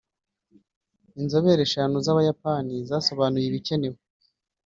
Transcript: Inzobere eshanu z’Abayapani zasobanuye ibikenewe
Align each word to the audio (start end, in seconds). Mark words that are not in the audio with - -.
Inzobere 1.19 1.61
eshanu 1.67 1.95
z’Abayapani 2.05 2.75
zasobanuye 2.89 3.45
ibikenewe 3.47 3.99